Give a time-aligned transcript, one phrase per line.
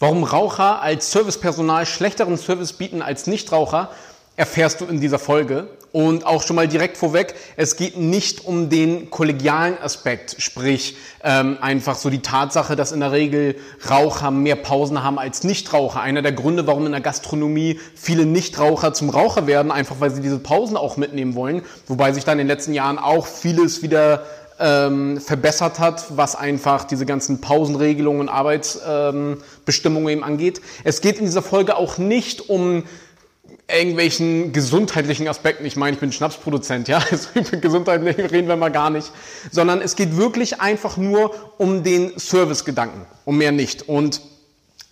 [0.00, 3.90] Warum Raucher als Servicepersonal schlechteren Service bieten als Nichtraucher,
[4.36, 5.68] erfährst du in dieser Folge.
[5.92, 11.58] Und auch schon mal direkt vorweg, es geht nicht um den kollegialen Aspekt, sprich ähm,
[11.60, 13.54] einfach so die Tatsache, dass in der Regel
[13.88, 16.00] Raucher mehr Pausen haben als Nichtraucher.
[16.00, 20.20] Einer der Gründe, warum in der Gastronomie viele Nichtraucher zum Raucher werden, einfach weil sie
[20.20, 24.26] diese Pausen auch mitnehmen wollen, wobei sich dann in den letzten Jahren auch vieles wieder
[24.58, 30.60] ähm, verbessert hat, was einfach diese ganzen Pausenregelungen und Arbeitsbestimmungen ähm, eben angeht.
[30.84, 32.84] Es geht in dieser Folge auch nicht um
[33.68, 35.64] irgendwelchen gesundheitlichen Aspekten.
[35.64, 39.10] Ich meine, ich bin Schnapsproduzent, ja, also über Gesundheit reden wir mal gar nicht,
[39.50, 43.88] sondern es geht wirklich einfach nur um den Servicegedanken, um mehr nicht.
[43.88, 44.20] Und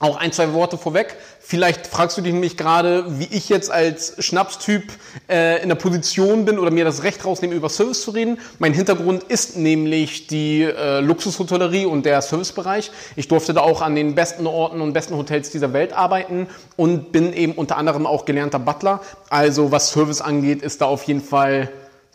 [0.00, 1.16] auch ein, zwei Worte vorweg.
[1.40, 4.84] Vielleicht fragst du dich nämlich gerade, wie ich jetzt als Schnapstyp
[5.28, 8.38] äh, in der Position bin oder mir das Recht rausnehme, über Service zu reden.
[8.58, 12.90] Mein Hintergrund ist nämlich die äh, Luxushotellerie und der Servicebereich.
[13.14, 17.12] Ich durfte da auch an den besten Orten und besten Hotels dieser Welt arbeiten und
[17.12, 19.02] bin eben unter anderem auch gelernter Butler.
[19.28, 21.68] Also was Service angeht, ist da auf jeden Fall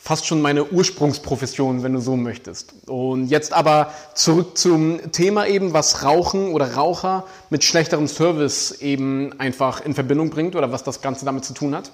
[0.06, 2.76] fast schon meine Ursprungsprofession, wenn du so möchtest.
[2.86, 9.34] Und jetzt aber zurück zum Thema eben, was Rauchen oder Raucher mit schlechterem Service eben
[9.40, 11.92] einfach in Verbindung bringt oder was das Ganze damit zu tun hat.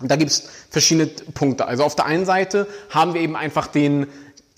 [0.00, 1.66] Und da gibt es verschiedene Punkte.
[1.66, 4.08] Also auf der einen Seite haben wir eben einfach den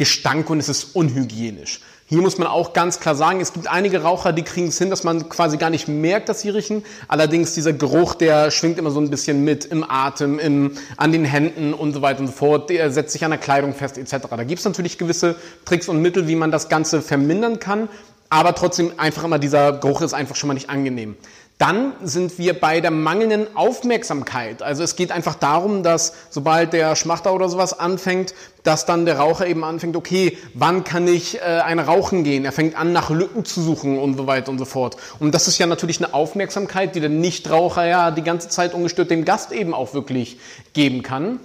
[0.01, 1.83] Gestank und es ist unhygienisch.
[2.06, 4.89] Hier muss man auch ganz klar sagen, es gibt einige Raucher, die kriegen es hin,
[4.89, 6.83] dass man quasi gar nicht merkt, dass sie riechen.
[7.07, 11.27] Allerdings dieser Geruch, der schwingt immer so ein bisschen mit im Atem, im, an den
[11.27, 12.70] Händen und so weiter und so fort.
[12.70, 14.27] Der setzt sich an der Kleidung fest etc.
[14.31, 17.91] Da gibt es natürlich gewisse Tricks und Mittel, wie man das Ganze vermindern kann.
[18.31, 21.14] Aber trotzdem einfach immer dieser Geruch ist einfach schon mal nicht angenehm.
[21.61, 24.62] Dann sind wir bei der mangelnden Aufmerksamkeit.
[24.62, 29.19] Also es geht einfach darum, dass sobald der Schmachter oder sowas anfängt, dass dann der
[29.19, 32.47] Raucher eben anfängt, okay, wann kann ich äh, ein Rauchen gehen?
[32.47, 34.97] Er fängt an, nach Lücken zu suchen und so weiter und so fort.
[35.19, 39.11] Und das ist ja natürlich eine Aufmerksamkeit, die der Nichtraucher ja die ganze Zeit ungestört
[39.11, 40.39] dem Gast eben auch wirklich
[40.72, 41.41] geben kann.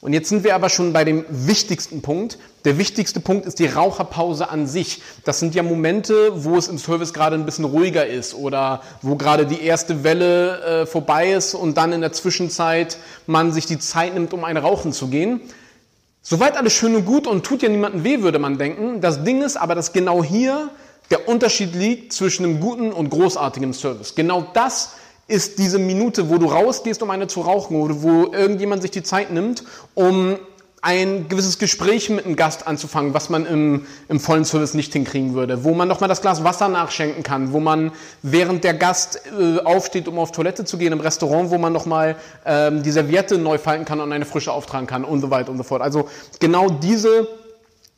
[0.00, 2.38] Und jetzt sind wir aber schon bei dem wichtigsten Punkt.
[2.64, 5.02] Der wichtigste Punkt ist die Raucherpause an sich.
[5.24, 9.16] Das sind ja Momente, wo es im Service gerade ein bisschen ruhiger ist oder wo
[9.16, 13.78] gerade die erste Welle äh, vorbei ist und dann in der Zwischenzeit man sich die
[13.78, 15.40] Zeit nimmt, um ein Rauchen zu gehen.
[16.20, 19.00] Soweit alles schön und gut und tut ja niemandem weh, würde man denken.
[19.00, 20.70] Das Ding ist aber, dass genau hier
[21.10, 24.14] der Unterschied liegt zwischen einem guten und großartigen Service.
[24.14, 24.92] Genau das
[25.28, 29.02] ist diese Minute, wo du rausgehst, um eine zu rauchen oder wo irgendjemand sich die
[29.02, 29.64] Zeit nimmt,
[29.94, 30.36] um
[30.82, 35.34] ein gewisses Gespräch mit einem Gast anzufangen, was man im, im vollen Service nicht hinkriegen
[35.34, 37.90] würde, wo man nochmal das Glas Wasser nachschenken kann, wo man
[38.22, 42.14] während der Gast äh, aufsteht, um auf Toilette zu gehen im Restaurant, wo man nochmal
[42.44, 45.56] ähm, die Serviette neu falten kann und eine frische auftragen kann und so weiter und
[45.56, 45.82] so fort.
[45.82, 47.26] Also genau diese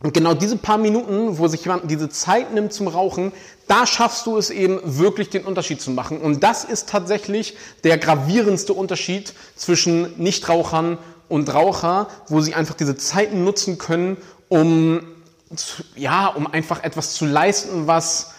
[0.00, 3.32] und genau diese paar Minuten, wo sich jemand diese Zeit nimmt zum Rauchen,
[3.66, 6.20] da schaffst du es eben wirklich den Unterschied zu machen.
[6.20, 10.98] Und das ist tatsächlich der gravierendste Unterschied zwischen Nichtrauchern
[11.28, 14.16] und Raucher, wo sie einfach diese Zeiten nutzen können,
[14.48, 15.00] um,
[15.97, 18.34] ja, um einfach etwas zu leisten, was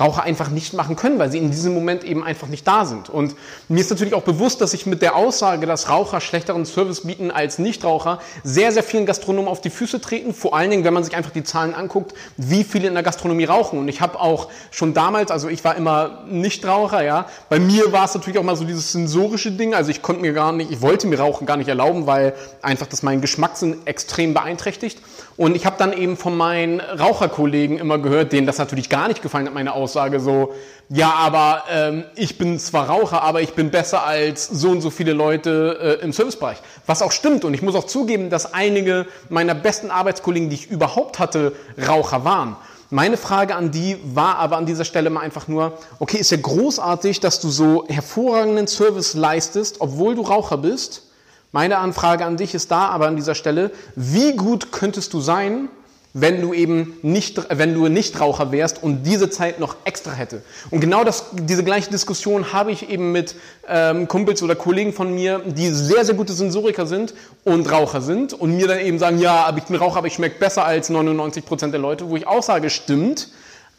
[0.00, 3.08] Raucher einfach nicht machen können, weil sie in diesem Moment eben einfach nicht da sind.
[3.08, 3.36] Und
[3.68, 7.30] mir ist natürlich auch bewusst, dass ich mit der Aussage, dass Raucher schlechteren Service bieten
[7.30, 10.34] als Nichtraucher, sehr, sehr vielen Gastronomen auf die Füße treten.
[10.34, 13.44] Vor allen Dingen, wenn man sich einfach die Zahlen anguckt, wie viele in der Gastronomie
[13.44, 13.78] rauchen.
[13.78, 17.26] Und ich habe auch schon damals, also ich war immer Nichtraucher, ja.
[17.48, 19.74] Bei mir war es natürlich auch mal so dieses sensorische Ding.
[19.74, 22.86] Also ich konnte mir gar nicht, ich wollte mir Rauchen gar nicht erlauben, weil einfach
[22.86, 24.98] das meinen Geschmackssinn extrem beeinträchtigt.
[25.36, 29.20] Und ich habe dann eben von meinen Raucherkollegen immer gehört, denen das natürlich gar nicht
[29.20, 30.52] gefallen hat, meine Aussage so,
[30.88, 34.90] ja, aber ähm, ich bin zwar Raucher, aber ich bin besser als so und so
[34.90, 36.58] viele Leute äh, im Servicebereich.
[36.86, 37.44] Was auch stimmt.
[37.44, 41.52] Und ich muss auch zugeben, dass einige meiner besten Arbeitskollegen, die ich überhaupt hatte,
[41.88, 42.56] Raucher waren.
[42.90, 46.36] Meine Frage an die war aber an dieser Stelle mal einfach nur, okay, ist ja
[46.36, 51.02] großartig, dass du so hervorragenden Service leistest, obwohl du Raucher bist.
[51.50, 55.68] Meine Anfrage an dich ist da aber an dieser Stelle, wie gut könntest du sein,
[56.16, 60.42] wenn du eben nicht, wenn du nicht Raucher wärst und diese Zeit noch extra hätte.
[60.70, 63.34] Und genau das, diese gleiche Diskussion habe ich eben mit
[63.68, 68.32] ähm, Kumpels oder Kollegen von mir, die sehr, sehr gute Sensoriker sind und Raucher sind
[68.32, 70.88] und mir dann eben sagen, ja, aber ich bin Raucher, aber ich schmecke besser als
[70.88, 73.28] 99 Prozent der Leute, wo ich auch sage, stimmt.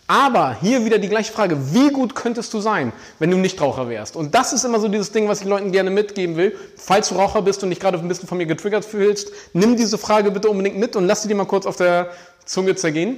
[0.08, 3.90] Aber hier wieder die gleiche Frage, wie gut könntest du sein, wenn du nicht Raucher
[3.90, 4.16] wärst?
[4.16, 6.56] Und das ist immer so dieses Ding, was ich Leuten gerne mitgeben will.
[6.78, 9.98] Falls du Raucher bist und dich gerade ein bisschen von mir getriggert fühlst, nimm diese
[9.98, 12.12] Frage bitte unbedingt mit und lass sie dir mal kurz auf der
[12.46, 13.18] Zunge zergehen.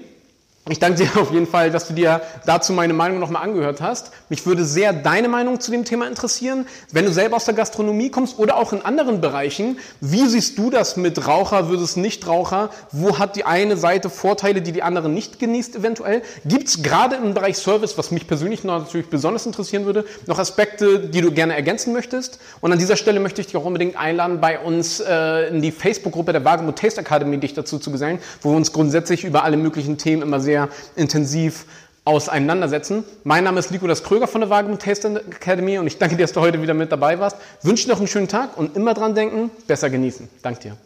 [0.69, 4.11] Ich danke dir auf jeden Fall, dass du dir dazu meine Meinung nochmal angehört hast.
[4.29, 6.65] Mich würde sehr deine Meinung zu dem Thema interessieren.
[6.91, 10.69] Wenn du selber aus der Gastronomie kommst oder auch in anderen Bereichen, wie siehst du
[10.69, 12.69] das mit Raucher versus Nichtraucher?
[12.91, 16.21] Wo hat die eine Seite Vorteile, die die andere nicht genießt eventuell?
[16.45, 20.99] Gibt es gerade im Bereich Service, was mich persönlich natürlich besonders interessieren würde, noch Aspekte,
[20.99, 22.39] die du gerne ergänzen möchtest?
[22.59, 25.71] Und an dieser Stelle möchte ich dich auch unbedingt einladen, bei uns äh, in die
[25.71, 29.55] Facebook-Gruppe der Wagemut Taste Academy dich dazu zu gesellen, wo wir uns grundsätzlich über alle
[29.55, 31.65] möglichen Themen immer sehr sehr intensiv
[32.05, 33.03] auseinandersetzen.
[33.23, 36.31] Mein Name ist Nikolas Kröger von der Wagemut Taste Academy und ich danke dir, dass
[36.31, 37.37] du heute wieder mit dabei warst.
[37.63, 40.29] Wünsche dir noch einen schönen Tag und immer dran denken, besser genießen.
[40.41, 40.77] Danke dir.